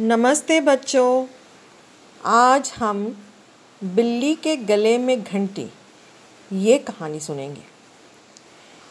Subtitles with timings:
[0.00, 1.26] नमस्ते बच्चों।
[2.24, 2.98] आज हम
[3.82, 5.66] बिल्ली के गले में घंटी,
[6.52, 7.62] ये कहानी सुनेंगे।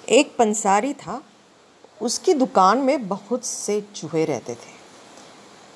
[0.09, 1.21] एक पंसारी था,
[2.01, 4.73] उसकी दुकान में बहुत से चूहे रहते थे।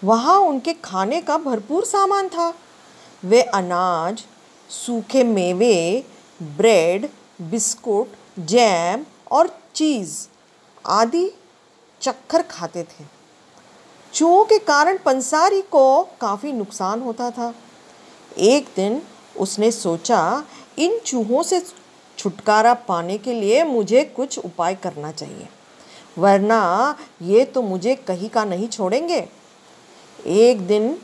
[0.04, 2.54] वहाँ उनके खाने का भरपूर सामान था।
[3.24, 4.26] वे अनाज,
[4.70, 6.04] सूखे मेवे,
[6.44, 7.10] ब्रेड,
[7.42, 10.28] बिस्कुट, जैम और चीज़
[10.86, 11.30] आदि
[12.02, 13.21] चक्कर खाते थे।
[14.14, 17.54] चूहों के कारण पंसारी को काफ़ी नुकसान होता था।
[18.38, 19.02] एक दिन
[19.36, 20.44] उसने सोचा,
[20.78, 21.62] इन चूहों से
[22.18, 25.48] छुटकारा पाने के लिए मुझे कुछ उपाय करना चाहिए,
[26.18, 29.28] वरना ये तो मुझे कहीं का नहीं छोड़ेंगे।
[30.20, 30.98] एक दिन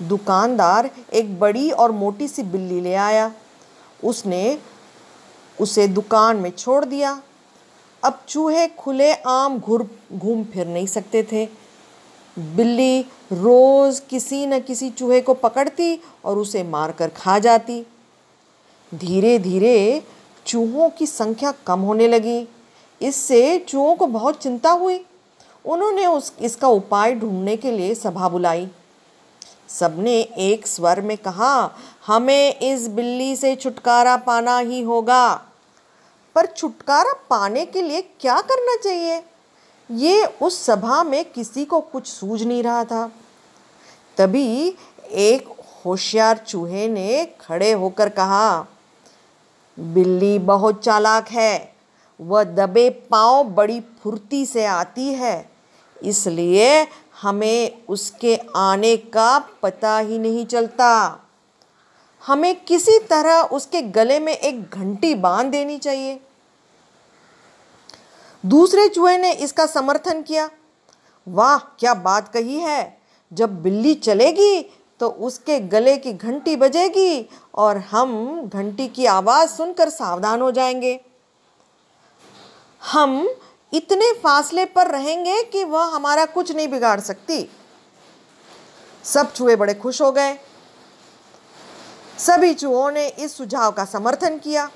[0.00, 3.32] दुकानदार एक बड़ी और मोटी सी बिल्ली ले आया।
[4.02, 4.58] उसने
[5.58, 7.20] उसे दुकान में छोड़ दिया।
[8.02, 11.48] अब चूहे खुले आम घुर घूम फिर नहीं सकते थे।
[12.40, 13.00] बिल्ली
[13.32, 17.86] रोज़ किसी न किसी चूहे को पकड़ती और उसे मारकर खा जाती।
[18.94, 20.02] धीरे धीरे
[20.46, 22.48] चूहों की संख्या कम होने लगी।
[23.02, 25.06] इससे चूहों को बहुत चिंता हुई।
[25.64, 28.68] उन्होंने उस, इसका उपाय ढूँढने के लिए सभा बुलाई।
[29.68, 31.76] सबने एक स्वर में कहा,
[32.06, 35.46] हमें इस बिल्ली से छुटकारा पाना ही होगा।
[36.34, 39.24] पर छुटकारा पाने के लिए क्या करना चाहिए?
[39.90, 43.10] ये उस सभा में किसी को कुछ सूझ नहीं रहा था।
[44.16, 44.76] तभी
[45.12, 45.48] एक
[45.84, 48.66] होशियार चूहे ने खड़े होकर कहा,
[49.78, 51.74] बिल्ली बहुत चालाक है,
[52.20, 55.50] वह दबे पाँव बड़ी फुर्ती से आती है,
[55.96, 56.86] इसलिए
[57.22, 61.20] हमें उसके आने का पता ही नहीं चलता।
[62.22, 66.20] हमें किसी तरह उसके गले में एक घंटी बाँध देनी चाहिए।
[68.44, 70.50] दूसरे चूहे ने इसका समर्थन किया।
[71.28, 73.00] वाह, क्या बात कही है।
[73.32, 74.62] जब बिल्ली चलेगी
[75.00, 81.00] तो उसके गले की घंटी बजेगी और हम घंटी की आवाज़ सुनकर सावधान हो जाएँगे।
[82.82, 83.28] हम
[83.72, 87.50] इतने फासले पर रहेंगे कि वह हमारा कुछ नहीं बिगाड़ सकती।
[89.04, 90.38] सब चूहे बड़े खुश हो गए।
[92.18, 94.70] सभी चूहों ने इस सुझाव का समर्थन किया।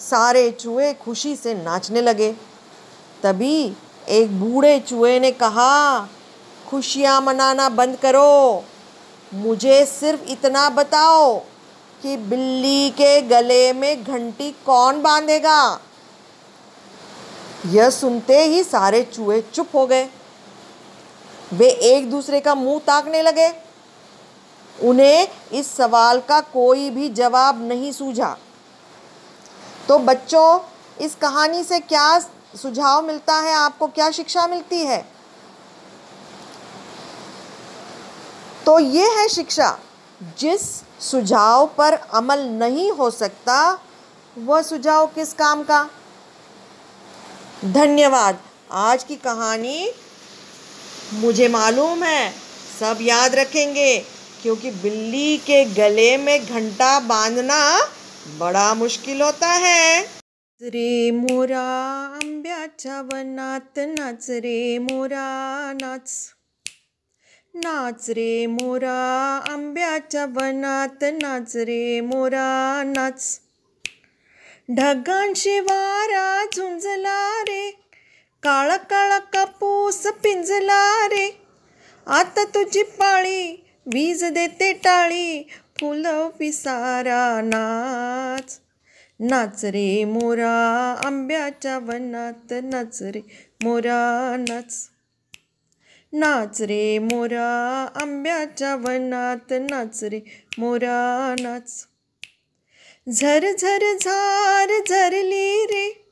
[0.00, 2.53] सारे चूहे खुशी से नाचने लगे।
[3.24, 3.76] तभी
[4.08, 6.00] एक बूढ़े चूहे ने कहा,
[6.68, 8.64] खुशियाँ मनाना बंद करो।
[9.34, 11.38] मुझे सिर्फ़ इतना बताओ
[12.02, 15.80] कि बिल्ली के गले में घंटी कौन बांधेगा?
[17.66, 20.08] यह सुनते ही सारे चूहे चुप हो गए।
[21.52, 23.52] वे एक दूसरे का मुँह ताकने लगे।
[24.82, 28.36] उन्हें इस सवाल का कोई भी जवाब नहीं सूझा।
[29.88, 30.60] तो बच्चों,
[31.00, 32.18] इस कहानी से क्या
[32.62, 35.06] सुझाव मिलता है, आपको क्या शिक्षा मिलती है?
[38.66, 39.78] तो ये है शिक्षा।
[40.38, 40.60] जिस
[41.00, 43.78] सुझाव पर अमल नहीं हो सकता,
[44.38, 45.90] वह सुझाव किस काम का?
[47.64, 48.38] धन्यवाद।
[48.70, 49.92] आज की कहानी
[51.14, 52.32] मुझे मालूम है,
[52.80, 53.98] सब याद रखेंगे,
[54.42, 57.88] क्योंकि बिल्ली के गले में घंटा बांधना
[58.38, 60.23] बड़ा मुश्किल होता है।
[60.62, 61.62] रे मोरा
[62.22, 66.30] आंब्याच्या वनात नाच रे मोरा नाच.
[67.54, 73.40] नाच रे मोरा आंब्याच्या वनात नाच रे मोरा नाच.
[74.76, 77.70] ढगांशी वारा झुंजला रे
[78.42, 81.40] काळा काळा कापूस पिंजला रे.
[82.06, 85.48] आता तुझी पाळी वीज देते टाळी
[85.80, 88.60] फुलं पिसारा नाच.
[89.20, 93.20] नाच रे मोरा आंब्याच्या वनात नाच रे
[93.62, 94.88] मोरा नाच.
[96.12, 100.20] नाच रे मोरा आंब्याच्या वनात नाच रे
[100.58, 101.86] मोरा नाच.
[103.12, 106.06] झर झर झार झरली रे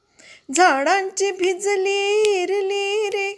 [0.56, 3.32] झाडांची भिजली इरली रे.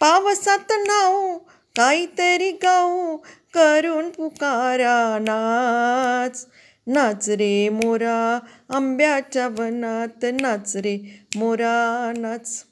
[0.00, 1.38] पावसात नाव
[1.76, 3.16] काहीतरी गाऊ
[3.54, 6.46] करून पुकारा नाच.
[6.88, 8.38] नाच रे मोरा
[8.70, 12.64] आंब्याच्या वनात नाच रे मोरा नाच.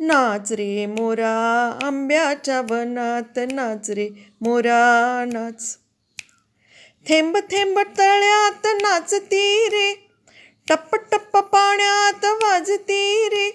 [0.00, 1.32] नाच रे मोरा
[1.82, 4.08] आंब्याच्या वनात नाच रे
[4.40, 5.76] मोरा नाच.
[7.08, 10.08] थेंब थेंब तळ्यात नाचती रे
[10.68, 13.50] टप्प टप्प पाण्यात वाजती रे.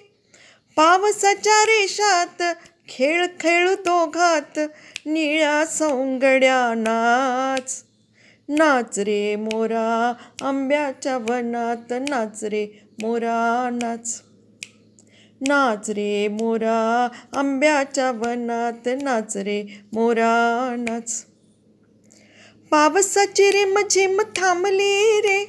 [0.75, 2.43] पावसाच्या रेषात
[2.89, 4.59] खेळ खेळ दोघात
[5.05, 7.83] निळ्या सौंगड्या नाच.
[8.49, 12.67] नाच रे मोरा आंब्याच्या वनात नाच रे
[13.01, 14.21] मोरा नाच.
[15.47, 19.63] नाच रे मोरा आंब्याच्या वनात नाच रे
[19.93, 21.25] मोरा नाच.
[22.71, 25.43] पावसाची रे झिम थांबली रे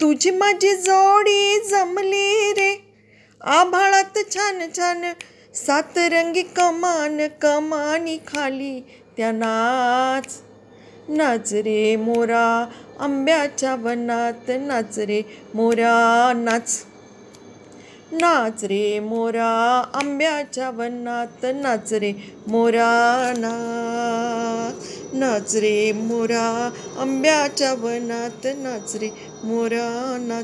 [0.00, 2.92] तुझी माझी जोडी जमली रे.
[3.40, 5.12] आभाळात छान छान
[5.54, 8.80] सातरंगी कमान कमानी खाली
[9.16, 10.42] त्या नाच.
[11.08, 12.66] नाच रे मोरा
[13.00, 15.22] आंब्याच्या वनात नाच रे
[15.54, 16.84] मोरा नाच.
[18.12, 22.12] नाच रे मोरा आंब्याच्या वनात नाच रे
[22.46, 24.88] मोरा नाच.
[25.14, 29.08] नाच रे मोरा आंब्याच्या वनात नाच रे
[29.44, 30.36] मोरा नाच.